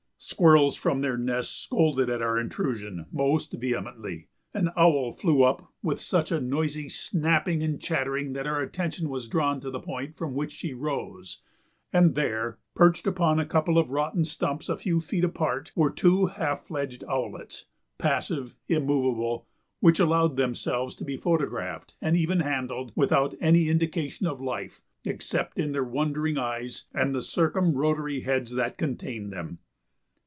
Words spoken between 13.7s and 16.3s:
of rotten stumps a few feet apart, were two